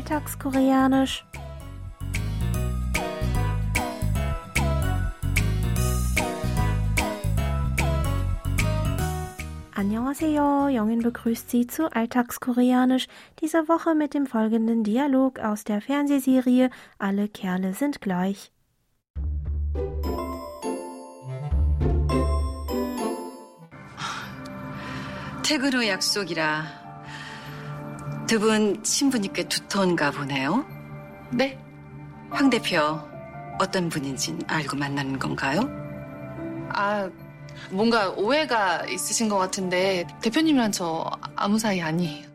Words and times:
Alltagskoreanisch. 0.00 1.24
Annyeonghaseyo, 9.74 10.68
Jongin 10.68 11.02
begrüßt 11.02 11.50
Sie 11.50 11.66
zu 11.66 11.92
Alltagskoreanisch, 11.92 13.08
diese 13.40 13.68
Woche 13.68 13.94
mit 13.94 14.14
dem 14.14 14.26
folgenden 14.26 14.84
Dialog 14.84 15.38
aus 15.38 15.64
der 15.64 15.80
Fernsehserie 15.80 16.70
Alle 16.98 17.28
Kerle 17.28 17.74
sind 17.74 18.00
gleich. 18.00 18.50
퇴근 25.46 25.74
후 25.74 25.86
약속이라 25.86 26.79
두분 28.31 28.81
친분이 28.81 29.33
꽤 29.33 29.43
두터운가 29.43 30.11
보네요. 30.11 30.65
네? 31.33 31.59
황 32.29 32.49
대표 32.49 32.97
어떤 33.59 33.89
분인진 33.89 34.41
알고 34.47 34.77
만나는 34.77 35.19
건가요? 35.19 35.63
아, 36.69 37.09
뭔가 37.71 38.09
오해가 38.11 38.85
있으신 38.85 39.27
것 39.27 39.37
같은데 39.37 40.07
대표님이랑 40.21 40.71
저 40.71 41.11
아무 41.35 41.59
사이 41.59 41.81
아니에요. 41.81 42.30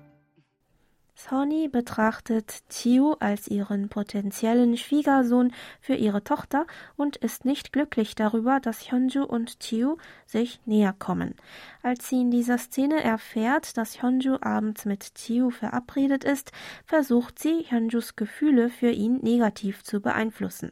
Sony 1.18 1.68
betrachtet 1.68 2.62
Chiu 2.68 3.14
als 3.20 3.48
ihren 3.48 3.88
potenziellen 3.88 4.76
Schwiegersohn 4.76 5.50
für 5.80 5.94
ihre 5.94 6.22
Tochter 6.22 6.66
und 6.94 7.16
ist 7.16 7.46
nicht 7.46 7.72
glücklich 7.72 8.14
darüber, 8.14 8.60
dass 8.60 8.92
Hyunju 8.92 9.24
und 9.24 9.58
Chiu 9.60 9.96
sich 10.26 10.60
näher 10.66 10.94
kommen. 10.96 11.34
Als 11.82 12.10
sie 12.10 12.20
in 12.20 12.30
dieser 12.30 12.58
Szene 12.58 13.02
erfährt, 13.02 13.78
dass 13.78 14.02
Hyunju 14.02 14.36
abends 14.42 14.84
mit 14.84 15.14
Chiu 15.14 15.48
verabredet 15.48 16.22
ist, 16.22 16.52
versucht 16.84 17.38
sie, 17.38 17.64
Hyunjus 17.70 18.16
Gefühle 18.16 18.68
für 18.68 18.90
ihn 18.90 19.16
negativ 19.22 19.84
zu 19.84 20.02
beeinflussen. 20.02 20.70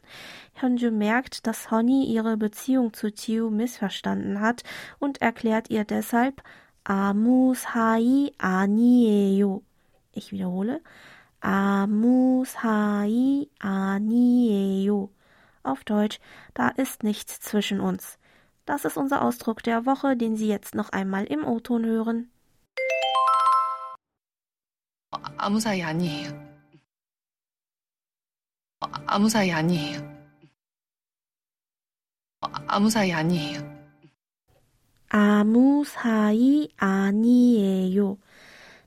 Hyunju 0.61 0.91
merkt, 0.91 1.47
dass 1.47 1.65
Sony 1.65 2.05
ihre 2.05 2.37
Beziehung 2.37 2.93
zu 2.93 3.11
Chiu 3.11 3.49
missverstanden 3.49 4.41
hat 4.41 4.63
und 4.99 5.23
erklärt 5.23 5.71
ihr 5.71 5.85
deshalb, 5.85 6.43
Amu 6.85 7.55
sai 7.55 8.31
anieyo 8.37 9.63
Ich 10.14 10.32
wiederhole. 10.32 10.82
아무 11.42 12.44
사이 12.46 13.50
아니에요. 13.60 15.10
Auf 15.64 15.84
Deutsch, 15.84 16.20
da 16.54 16.70
ist 16.70 17.04
nichts 17.04 17.40
zwischen 17.40 17.80
uns. 17.80 18.18
Das 18.66 18.86
ist 18.86 18.98
unser 18.98 19.22
Ausdruck 19.24 19.64
der 19.64 19.86
Woche, 19.86 20.16
den 20.16 20.36
Sie 20.36 20.48
jetzt 20.48 20.76
noch 20.76 20.90
einmal 20.90 21.26
im 21.26 21.46
O-Ton 21.46 21.86
hören. 21.86 22.30
아무 25.38 25.60
사이 25.60 25.82
아니에요. 25.82 26.30
아무 29.08 29.30
사이 29.30 29.52
아니에요. 29.52 30.20
아무 32.68 32.90
사이 32.90 33.12
아니에요. 33.12 33.80
아무 35.10 35.84
사이 35.86 36.70
아니에요. 36.78 38.18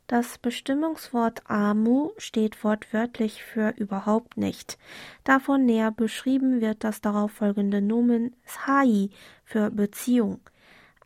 Das 0.08 0.38
Bestimmungswort 0.38 1.42
amu 1.50 2.12
steht 2.18 2.64
wortwörtlich 2.64 3.44
für 3.44 3.74
überhaupt 3.76 4.38
nicht. 4.38 4.78
Davon 5.26 5.66
näher 5.66 5.92
beschrieben 5.92 6.62
wird 6.62 6.86
das 6.86 7.02
darauf 7.02 7.34
folgende 7.34 7.82
Nomen 7.82 8.34
sai 8.46 9.10
für 9.44 9.70
Beziehung. 9.70 10.40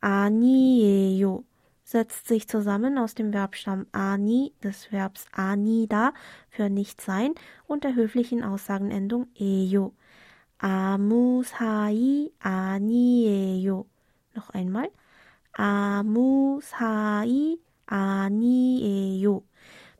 Anieyo 0.02 1.46
setzt 1.84 2.28
sich 2.28 2.48
zusammen 2.48 3.00
aus 3.00 3.16
dem 3.16 3.32
Verbstamm 3.32 3.88
ani, 3.92 4.54
des 4.64 4.92
Verbs 4.92 5.26
anida 5.32 6.14
für 6.52 6.70
nicht 6.70 7.02
sein 7.02 7.34
und 7.66 7.84
der 7.84 7.96
höflichen 7.96 8.44
Aussagenendung 8.44 9.30
eyo. 9.36 9.96
Amu 10.60 11.42
sai 11.42 12.30
anieyo. 12.40 13.88
Noch 14.36 14.52
einmal. 14.52 14.92
Amu 15.54 16.62
sai 16.62 17.58
아니에요 17.91 19.43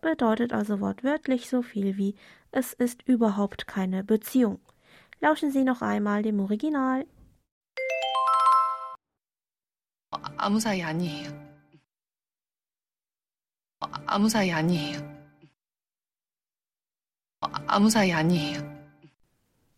bedeutet 0.01 0.53
also 0.53 0.81
wortwörtlich 0.81 1.49
so 1.49 1.63
viel 1.63 1.97
wie 1.97 2.15
es 2.53 2.73
ist 2.73 3.03
überhaupt 3.03 3.67
keine 3.67 4.03
Beziehung. 4.03 4.61
Lauschen 5.21 5.51
Sie 5.51 5.65
noch 5.65 5.83
einmal 5.83 6.23
dem 6.23 6.41
Original. 6.41 7.05
아무 10.39 10.61
사이 10.61 10.83
아니에요. 10.83 11.31
아무 14.07 14.29
사이 14.29 14.53
아니에요. 14.53 14.99
아무 17.67 17.91
사이 17.91 18.13
아니에요. 18.13 18.70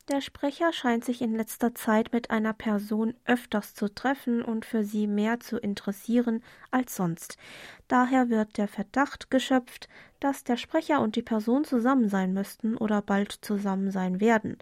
Der 0.10 0.20
Sprecher 0.20 0.74
scheint 0.74 1.06
sich 1.06 1.22
in 1.22 1.34
letzter 1.34 1.74
Zeit 1.76 2.12
mit 2.12 2.30
einer 2.30 2.52
Person 2.52 3.14
öfters 3.24 3.74
zu 3.74 3.88
treffen 3.88 4.42
und 4.44 4.66
für 4.66 4.84
sie 4.84 5.08
mehr 5.08 5.40
zu 5.40 5.58
interessieren 5.58 6.44
als 6.72 6.98
sonst. 6.98 7.38
Daher 7.88 8.30
wird 8.30 8.58
der 8.58 8.68
Verdacht 8.68 9.32
geschöpft, 9.32 9.88
dass 10.24 10.44
der 10.44 10.58
Sprecher 10.58 11.02
und 11.02 11.16
die 11.16 11.22
Person 11.22 11.66
zusammen 11.66 12.08
sein 12.08 12.34
müssten 12.34 12.78
oder 12.78 13.02
bald 13.02 13.32
zusammen 13.32 13.92
sein 13.92 14.22
werden. 14.22 14.58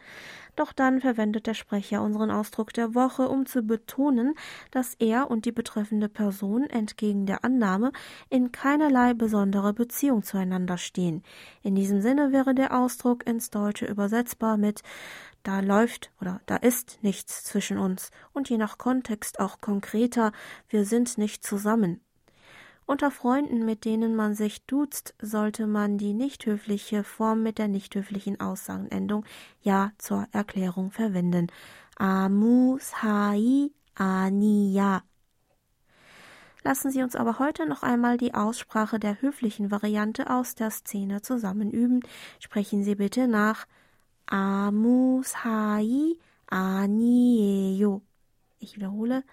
Doch 0.56 0.74
dann 0.74 1.00
verwendet 1.00 1.48
der 1.48 1.54
Sprecher 1.54 2.02
unseren 2.02 2.32
Ausdruck 2.32 2.74
der 2.74 2.94
Woche, 2.96 3.30
um 3.30 3.46
zu 3.46 3.62
betonen, 3.64 4.34
dass 4.72 4.96
er 4.96 5.30
und 5.30 5.46
die 5.46 5.52
betreffende 5.52 6.10
Person 6.10 6.64
entgegen 6.64 7.26
der 7.26 7.46
Annahme 7.46 7.92
in 8.30 8.52
keinerlei 8.52 9.14
besondere 9.14 9.74
Beziehung 9.74 10.24
zueinander 10.24 10.78
stehen. 10.78 11.24
In 11.62 11.76
diesem 11.76 12.02
Sinne 12.02 12.32
wäre 12.32 12.56
der 12.56 12.78
Ausdruck 12.78 13.26
ins 13.28 13.50
Deutsche 13.50 13.86
übersetzbar 13.86 14.58
mit 14.58 14.82
da 15.44 15.60
läuft 15.60 16.12
oder 16.20 16.42
da 16.46 16.58
ist 16.58 17.00
nichts 17.02 17.44
zwischen 17.44 17.78
uns 17.78 18.12
und 18.34 18.50
je 18.50 18.58
nach 18.58 18.78
Kontext 18.78 19.40
auch 19.40 19.60
konkreter, 19.62 20.32
wir 20.70 20.86
sind 20.86 21.18
nicht 21.18 21.44
zusammen. 21.46 22.02
Unter 22.92 23.10
Freunden, 23.10 23.64
mit 23.64 23.86
denen 23.86 24.18
man 24.18 24.36
sich 24.36 24.66
duzt, 24.66 25.16
sollte 25.22 25.66
man 25.66 25.98
die 25.98 26.12
nicht 26.14 26.46
höfliche 26.46 27.06
Form 27.06 27.42
mit 27.42 27.58
der 27.58 27.70
nicht 27.70 27.96
höflichen 27.96 28.42
Aussagenendung 28.42 29.24
ja 29.62 29.94
zur 29.98 30.28
Erklärung 30.34 30.92
verwenden. 30.92 31.48
Amu 31.96 32.80
sai 32.82 33.72
ania. 33.96 35.04
Lassen 36.66 36.92
Sie 36.92 37.02
uns 37.02 37.16
aber 37.16 37.40
heute 37.40 37.66
noch 37.66 37.82
einmal 37.82 38.18
die 38.18 38.34
Aussprache 38.34 39.00
der 39.00 39.22
höflichen 39.22 39.72
Variante 39.72 40.30
aus 40.30 40.56
der 40.56 40.70
Szene 40.70 41.22
zusammenüben. 41.22 42.02
Sprechen 42.40 42.84
Sie 42.84 42.96
bitte 42.96 43.30
nach 43.30 43.68
Amu 44.26 45.24
sai 45.24 46.18
anieyo. 46.48 48.02
Ich 48.60 48.76
wiederhole. 48.76 49.24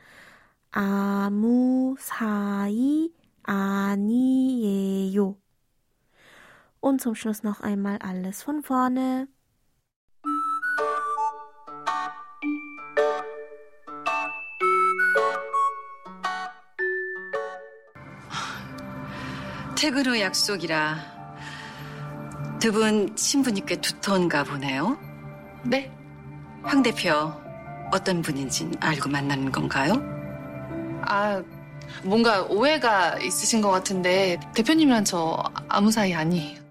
Amu 0.70 1.96
sai 1.98 3.10
아니에요. 3.47 5.37
Und 6.79 7.01
zum 7.01 7.15
Schluss 7.15 7.43
noch 7.43 7.61
einmal 7.61 7.97
alles 8.01 8.43
von 8.43 8.61
vorne. 8.61 9.27
퇴근 19.75 20.05
후 20.05 20.19
약속이라 20.19 20.95
두 22.59 22.71
분 22.71 23.13
친분이 23.17 23.65
꽤 23.65 23.75
두터운가 23.75 24.45
보네요. 24.45 24.97
네? 25.65 25.91
황 26.63 26.81
대표 26.81 27.11
어떤 27.91 28.21
분인진 28.21 28.73
알고 28.79 29.09
만나는 29.09 29.51
건가요? 29.51 29.95
아, 31.01 31.43
뭔가 32.03 32.43
오해가 32.43 33.17
있으신 33.19 33.61
것 33.61 33.71
같은데 33.71 34.39
대표님이랑 34.53 35.05
저 35.05 35.43
아무 35.69 35.91
사이 35.91 36.13
아니에요. 36.13 36.63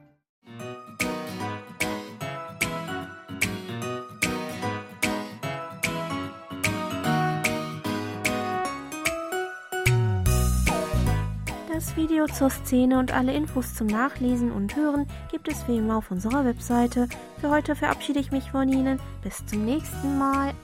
Das 11.73 11.96
Video 11.96 12.26
zur 12.26 12.50
Szene 12.50 12.99
und 12.99 13.12
alle 13.12 13.32
Infos 13.32 13.75
zum 13.75 13.88
Nachlesen 13.88 14.52
und 14.52 14.76
Hören 14.76 15.06
gibt 15.31 15.49
es 15.49 15.67
wie 15.67 15.79
immer 15.79 15.96
auf 15.96 16.11
unserer 16.11 16.44
Webseite. 16.44 17.08
Für 17.40 17.50
heute 17.50 17.75
verabschiede 17.75 18.20
ich 18.20 18.31
mich 18.31 18.50
von 18.52 18.69
Ihnen. 18.69 19.00
Bis 19.23 19.44
zum 19.46 19.64
nächsten 19.64 20.17
Mal. 20.17 20.55